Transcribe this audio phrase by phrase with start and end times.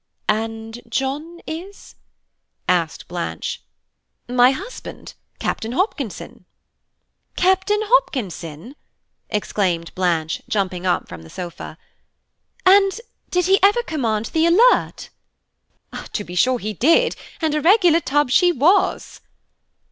[0.29, 1.93] "And John is?"
[2.67, 3.61] asked Blanche.
[4.27, 6.45] "My husband, Captain Hopkinson."
[7.35, 8.75] "Captain Hopkinson!"
[9.29, 11.77] exclaimed Blanche, jumping up from the sofa,
[12.65, 15.09] "and did he ever command the Alert?"
[16.13, 19.21] "To be sure he did, and a regular tub she was!"